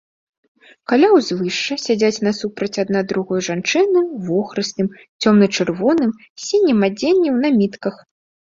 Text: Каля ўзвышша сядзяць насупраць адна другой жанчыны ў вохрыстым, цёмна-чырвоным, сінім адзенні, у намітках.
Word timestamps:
Каля 0.93 1.09
ўзвышша 1.15 1.77
сядзяць 1.85 2.23
насупраць 2.27 2.79
адна 2.85 2.99
другой 3.13 3.39
жанчыны 3.49 3.99
ў 4.05 4.17
вохрыстым, 4.31 4.87
цёмна-чырвоным, 5.21 6.11
сінім 6.49 6.77
адзенні, 6.91 7.29
у 7.39 7.41
намітках. 7.49 7.95